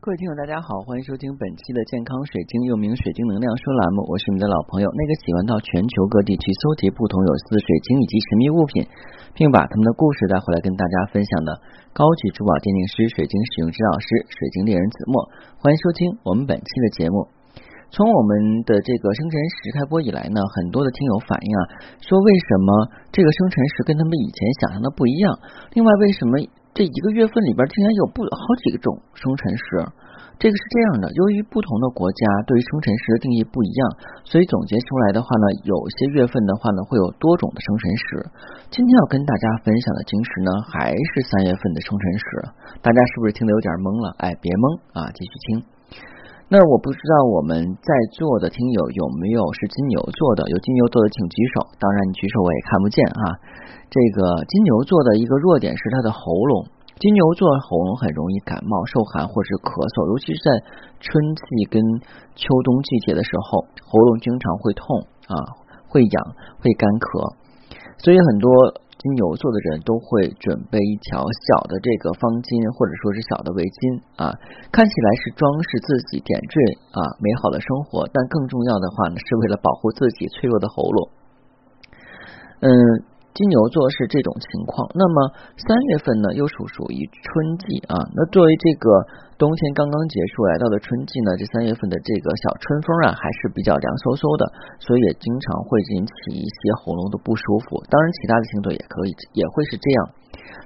[0.00, 8.80] 各位听友，大家好，欢迎收听本期的健康水晶，又名水晶能量说栏目，我是你的老朋友，那个喜欢到全球各地去搜集不同有色水晶以及神秘物品，
[9.36, 11.52] 并把他们的故事带回来跟大家分享的
[11.92, 15.20] 高级珠宝鉴定师、水晶使用指导师、水晶猎人子墨，
[15.60, 17.28] 欢迎收听我们本期的节目。
[17.92, 21.60] 从我们的这个生辰石开播以来呢，很多的听友反映啊，
[22.00, 25.28] 说为什么这个生辰石跟他们以前想象的不一样？
[25.76, 26.40] 另外，为什么？
[26.72, 29.62] 这一个月份里边竟然有不好几个种生辰石，
[30.38, 33.80] 这个是这样的，由于不同的国家对于生辰石的定义不一样，
[34.24, 38.06] 所以总结出来的话呢，有些月份的话呢会有多种的生辰石。
[38.70, 42.24] 今天要跟大家分享的晶石呢，还是三月份的生辰石，
[42.80, 44.14] 大家是不是听得有点懵了？
[44.18, 45.79] 哎，别懵啊，继续听。
[46.50, 50.42] 那我不知道我们在座的听友有没有是金牛座的？
[50.50, 51.62] 有金牛座的请举手。
[51.78, 53.38] 当然你举手我也看不见啊。
[53.86, 56.18] 这个金牛座的一个弱点是它的喉
[56.50, 56.66] 咙，
[56.98, 60.50] 金牛座喉咙很容易感冒、受寒或是咳嗽，尤其是在
[60.98, 61.78] 春季跟
[62.34, 65.54] 秋冬季节的时候，喉咙经常会痛啊，
[65.86, 66.18] 会痒、
[66.58, 67.38] 会干咳，
[68.02, 68.50] 所以很多。
[69.00, 74.28] 金牛座的人都会准备一条小的这个方巾，或者说是小的围巾啊，
[74.68, 76.54] 看起来是装饰自己点缀
[76.92, 81.00] 啊美好的生活，但更重要的话呢，是为了保护自己脆弱的喉咙。
[82.60, 83.08] 嗯。
[83.40, 87.24] 金牛座是这种情况，那么三月份呢，又属属于春
[87.56, 87.96] 季啊。
[88.12, 88.84] 那作为这个
[89.40, 94.44] 冬天刚刚结束来到了春季呢，这三月份的这个小春风啊，还是比较凉飕飕的，
[94.76, 97.80] 所以也经常会引起一些喉咙的不舒服。
[97.88, 100.19] 当然，其他的星座也可以，也会是这样。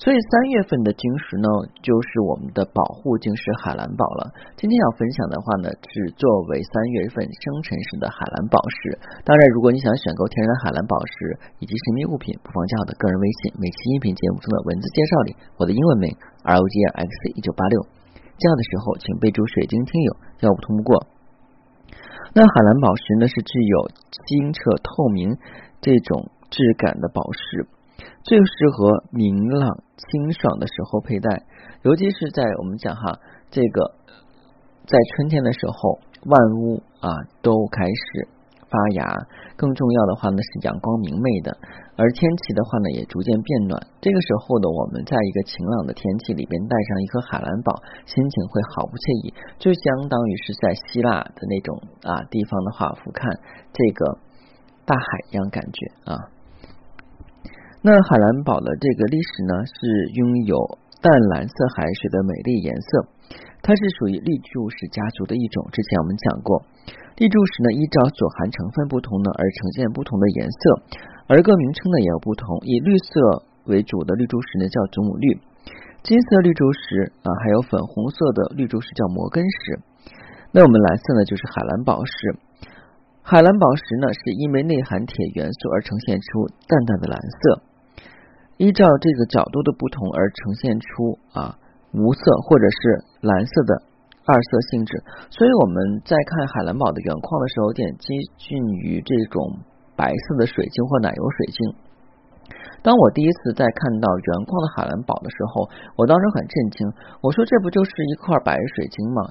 [0.00, 1.48] 所以三月份的晶石呢，
[1.84, 4.32] 就是我们的保护晶石海蓝宝了。
[4.56, 8.96] 今天要分享的话呢，是作为三月份生辰时的海蓝宝石。
[9.24, 16.08] 当然，如果你想选购天然海蓝宝石以及神秘物品，不妨加我的个人微信，每期音频节目中的文字介绍里，我的英文名
[16.44, 17.84] R O G X 一九八六。
[18.40, 21.06] 加的时候，请备注水晶听友，要不通不过。
[22.32, 23.76] 那海蓝宝石呢，是具有
[24.24, 25.36] 清澈透明
[25.82, 27.68] 这种质感的宝石。
[28.22, 31.44] 最适合明朗清爽的时候佩戴，
[31.82, 33.18] 尤其是在我们讲哈，
[33.50, 33.94] 这个
[34.86, 37.10] 在春天的时候，万物啊
[37.42, 38.28] 都开始
[38.68, 39.06] 发芽，
[39.56, 41.56] 更重要的话呢是阳光明媚的，
[41.96, 43.80] 而天气的话呢也逐渐变暖。
[44.00, 47.74] 这个时候呢，我们在一个晴朗的天气里边戴上一颗海蓝宝，
[48.06, 53.26] 心情会毫不惬意，就相当于是在希腊的那种啊地方的话，俯瞰
[53.72, 54.18] 这个
[54.84, 56.39] 大海一样感觉啊。
[57.82, 60.52] 那海蓝宝的这个历史呢，是拥有
[61.00, 63.08] 淡蓝色海水的美丽颜色，
[63.64, 65.64] 它是属于绿柱石家族的一种。
[65.72, 66.60] 之前我们讲过，
[67.16, 70.60] 绿柱石呢依照所含成分不同呢而呈现不同的颜色，
[71.24, 72.60] 而各名称呢也有不同。
[72.68, 75.40] 以绿色为主的绿柱石呢叫祖母绿，
[76.04, 79.80] 金色绿柱石啊，还有粉红色的绿柱石叫摩根石。
[80.52, 82.12] 那我们蓝色呢就是海蓝宝石，
[83.24, 87.69] 海蓝宝石呢是因为内含铁元素而呈现出淡淡的蓝色。
[88.60, 91.56] 依照这个角度的不同而呈现出啊
[91.96, 92.78] 无色或者是
[93.24, 93.72] 蓝色的
[94.28, 99.64] 二色性质，所以我们在看海蓝宝的原矿的时候，有点接近于这种
[99.96, 101.74] 白色的水晶或奶油水晶。
[102.82, 105.64] 当我第一次在看到原矿的海蓝宝的时候，
[105.96, 109.24] 我当时很震惊，我说这不就是一块白水晶吗？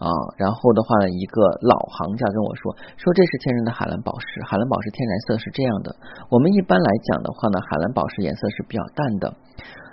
[0.00, 0.08] 啊，
[0.40, 5.92] 然后的话呢，一个老行家跟我说，说这是天然的海蓝宝石，海蓝宝石天然色是这样的。
[6.32, 9.28] 我们一般来讲的话呢，海蓝宝石颜色是比较淡的，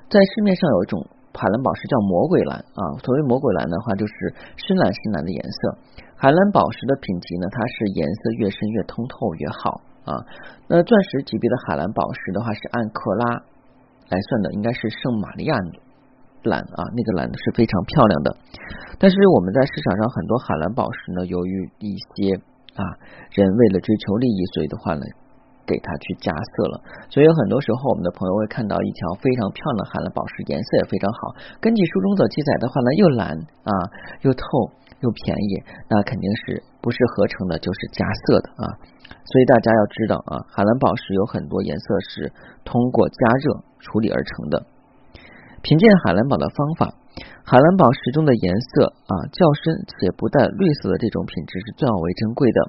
[0.08, 1.04] 在市面上有一种
[1.36, 4.14] 海蓝宝石叫魔鬼蓝啊，所谓魔鬼蓝的话就是
[4.56, 5.60] 深蓝深蓝的颜色。
[6.16, 10.24] 海蓝宝石的品级呢，它是颜色越深越通透越好啊。
[10.72, 13.44] 那钻石级别的海蓝宝石的话是按克拉
[14.08, 15.54] 来算的，应该是圣玛利亚。
[16.48, 18.36] 蓝啊，那个蓝是非常漂亮的，
[18.98, 22.34] 但是我们在市场上很多海蓝宝石呢，由于一些
[22.74, 22.82] 啊
[23.36, 25.06] 人为了追求利益，所以的话呢，
[25.68, 26.76] 给它去加色了。
[27.12, 31.20] 所以有很多时候，我们的朋友会看到一条非常漂亮的海蓝宝石，颜色也非常好。
[31.60, 33.36] 根据书中所记载的话呢，又蓝
[33.68, 33.72] 啊
[34.24, 34.44] 又透
[35.04, 35.52] 又便宜，
[35.92, 38.66] 那肯定是不是合成的，就是加色的啊。
[39.08, 42.32] 所以大家要知道啊，海蓝宝石有很多颜色是
[42.64, 44.66] 通过加热处理而成的。
[45.62, 46.94] 品鉴海蓝宝的方法，
[47.44, 52.60] 海蓝宝石中的颜色啊较深且不带绿色的这种品质是最为珍贵的。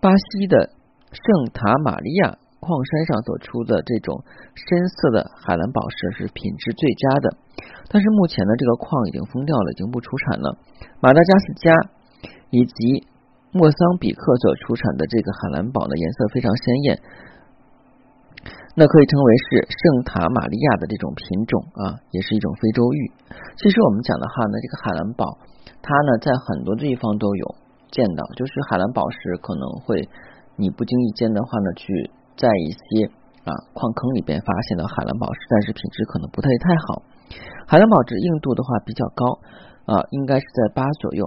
[0.00, 0.70] 巴西的
[1.10, 4.22] 圣塔玛利亚矿山上所出的这种
[4.54, 7.36] 深色的海蓝宝石是品质最佳的，
[7.88, 10.58] 但是目前呢这个矿已经封掉了，已经不出产了。
[11.00, 11.74] 马达加斯加
[12.50, 13.06] 以及
[13.52, 17.00] 莫桑比克所出产的这个海蓝宝的颜色非常鲜艳。
[18.78, 23.10] 那可以称为是圣塔玛利亚的这种品种啊，也是一种非洲玉。
[23.58, 25.26] 其实我们讲的话呢，这个海蓝宝，
[25.82, 27.44] 它呢在很多地方都有
[27.90, 30.06] 见到，就是海蓝宝石可能会
[30.54, 31.90] 你不经意间的话呢，去
[32.38, 33.10] 在一些
[33.42, 37.02] 啊矿坑里边发现的海蓝宝石，但是品质可能不太太好。
[37.66, 39.26] 海蓝宝石硬度的话比较高
[39.90, 41.26] 啊，应该是在八左右。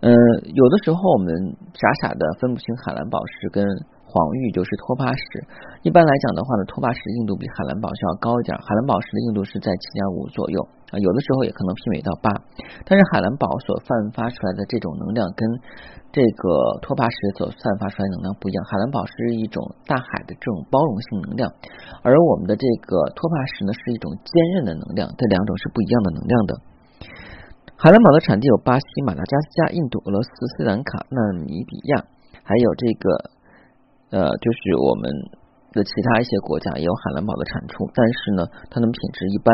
[0.00, 0.12] 嗯，
[0.54, 3.64] 有的时候我们傻傻的分不清海蓝宝石跟。
[4.08, 5.44] 黄玉就是托帕石，
[5.82, 12.30] 一般来讲的话呢，托帕石硬度比海蓝宝石要高一点，海蓝宝石的硬度是在七点五左右啊，有的时候也可能媲美到八。
[12.86, 15.42] 但是海蓝宝所散发出来的这种能量跟
[16.14, 16.48] 这个
[16.80, 21.50] 托帕石所散发出来能量不一样，海蓝宝石是一种大海的这种包容性能量，
[22.06, 26.52] 而我们的这个托帕石呢是一种坚韧的能量，这两种是不一样的能量的。
[27.76, 32.08] 海蓝宝的产地有巴西、马达加斯加、印度、俄罗斯、斯里兰卡、纳米比亚，
[32.42, 33.36] 还有这个。
[34.08, 35.10] 呃，就是我们
[35.72, 39.52] 的其他一些国家也有海蓝宝的产出，但是呢，它们品质一般。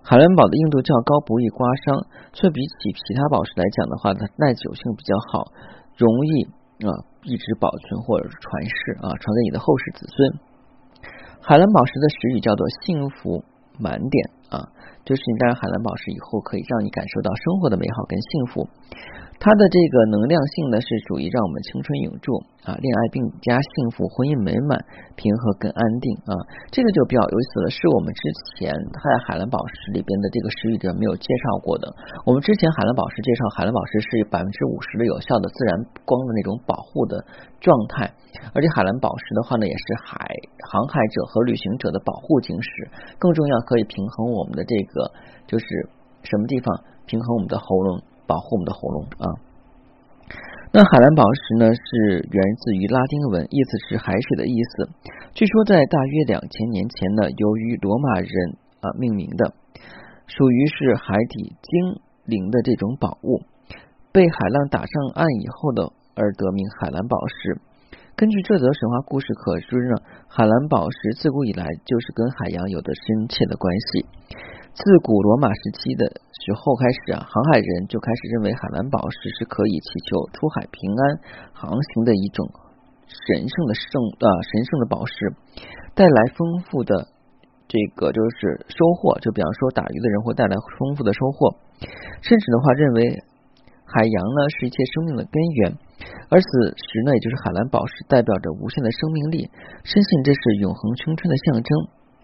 [0.00, 5.52] 海蓝宝的硬度较高，不易刮伤，却比起其他宝石来讲的话，它耐久性比较好，
[5.98, 6.46] 容易
[6.86, 6.90] 啊
[7.26, 10.16] 一直保存或者是传世啊，传给你的后世子孙。
[11.42, 13.44] 海蓝宝石的石语叫做幸福
[13.78, 14.70] 满点啊，
[15.04, 18.68] 就是你戴上海蓝宝石以后，可以让你感受到生活的美好跟幸福。
[19.42, 22.30] 它的这个能量性呢，是属于让我们青春永驻
[22.62, 24.78] 啊，恋爱并加幸福，婚姻美满、
[25.18, 26.38] 平和跟安定啊。
[26.70, 28.22] 这个就比较有意思了，是我们之
[28.54, 31.90] 前在海蓝宝石里边的这个石语者没有介绍过的。
[32.22, 37.18] 我们之前海蓝宝石介绍，海蓝宝石是百分之五十的有效的自然光的那种保护的
[37.58, 38.06] 状态，
[38.54, 40.22] 而且海蓝宝石的话呢，也是海
[40.70, 42.70] 航海者和旅行者的保护晶石，
[43.18, 45.12] 更重要可以平衡我们的这个
[45.46, 45.66] 就是
[46.22, 48.02] 什么地方平衡我们的喉咙。
[48.24, 49.26] 保护我们的喉咙啊。
[50.72, 54.88] 那海蓝宝石呢，是源自于拉丁文，意思是海水的意思。
[55.34, 58.30] 据说在大约两千年前呢，由于罗马人
[58.80, 59.52] 啊命名的，
[60.28, 63.42] 属于是海底精灵的这种宝物，
[64.12, 67.60] 被海浪打上岸以后的而得名海蓝宝石。
[68.16, 74.06] 根据这则神话故事可知呢，海蓝宝石自古以来就是跟海洋有着深切的关系。
[74.72, 81.02] 自古罗马时期的时候开始啊，航海人就开始认为海蓝宝石是可以祈求出海平安
[81.52, 82.48] 航行的一种
[83.04, 85.12] 神圣的圣啊神圣的宝石，
[85.94, 87.04] 带来丰富的
[87.68, 89.20] 这个就是收获。
[89.20, 91.52] 就比方说打鱼的人会带来丰富的收获，
[92.24, 93.20] 甚至的话认为
[93.84, 95.76] 海洋呢是一切生命的根源，
[96.32, 96.48] 而此
[96.80, 99.50] 时呢，也就是海蓝宝石代表着无限的生命力，
[99.84, 101.70] 深信这是永恒青春的象征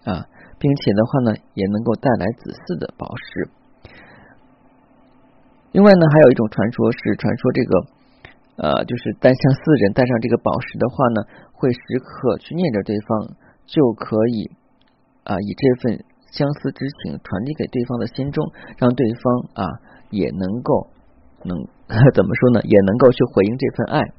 [0.09, 0.25] 啊。
[0.59, 3.49] 并且的话呢，也能够带来子嗣的宝石。
[5.71, 7.71] 另外呢，还有一种传说是传说这个
[8.59, 11.23] 呃，就是单相思人带上这个宝石的话呢，
[11.53, 14.51] 会时刻去念着对方，就可以
[15.23, 16.03] 啊，以这份
[16.33, 19.23] 相思之情传递给对方的心中，让对方
[19.53, 19.63] 啊
[20.09, 20.87] 也能够
[21.45, 21.55] 能
[22.13, 24.18] 怎么说呢，也能够去回应这份爱。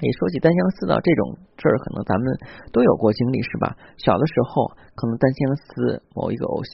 [0.00, 2.24] 你说起单相思的这种事儿，可能咱们
[2.72, 3.76] 都有过经历，是吧？
[3.98, 6.72] 小的时候，可能单相思某一个偶像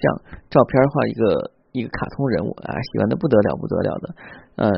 [0.49, 4.14] 照片画一个一个卡通人物啊，喜欢的不得了，不得了的。
[4.56, 4.70] 嗯，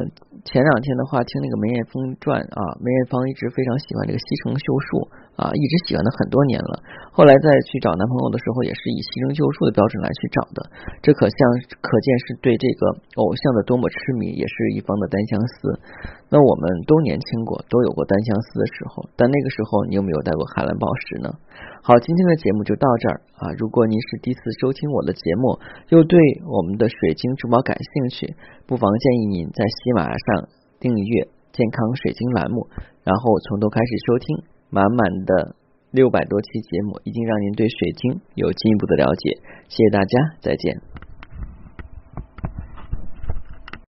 [0.44, 6.82] 前两天的话，听那个梅艳芳传啊，梅艳芳一直非常喜欢这个西城秀树啊，一直喜欢了很多年了。
[7.14, 10.58] 后来再去找男朋友的时候，也是以牺牲救赎的标准来去找的。
[10.98, 11.38] 这可像
[11.78, 12.90] 可见是对这个
[13.22, 15.78] 偶像的多么痴迷，也是一方的单相思。
[16.26, 21.30] 那我们都年轻过，都有过单相思的时候，但那个时候你有没有戴过海蓝宝石呢？
[21.86, 23.42] 好，今天的节目就到这儿啊。
[23.54, 25.54] 如果您是第一次收听我的节目，
[25.94, 26.18] 又对
[26.50, 28.34] 我们的水晶珠宝感兴趣，
[28.66, 30.50] 不妨建议您在喜马上
[30.82, 32.66] 订阅“健康水晶”栏目，
[33.06, 34.57] 然后从头开始收听。
[34.70, 35.54] 满满的
[35.90, 39.38] 六百多期节目，已经让您对水晶有进一步的了解。
[39.68, 41.07] 谢谢大家，再见。